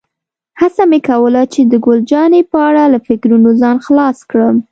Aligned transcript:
هڅه 0.59 0.83
مې 0.91 0.99
کوله 1.09 1.41
چې 1.53 1.61
د 1.71 1.73
ګل 1.85 1.99
جانې 2.11 2.41
په 2.51 2.57
اړه 2.67 2.83
له 2.93 2.99
فکرونو 3.07 3.49
ځان 3.61 3.77
خلاص 3.85 4.17
کړم. 4.31 4.55